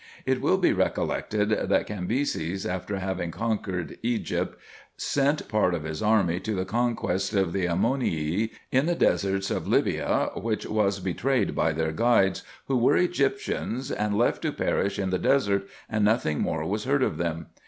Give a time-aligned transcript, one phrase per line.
[0.25, 4.57] It will be recollected, that Cam byses, after having conquered Egypt,
[4.97, 9.67] sent part of his army to the conquest of the Ammonii in the deserts of
[9.67, 15.11] Lybia, which was betrayed by their guides, Avho were Egyptians, and left to perish in
[15.11, 17.45] the desert, and nothing more was heard of them.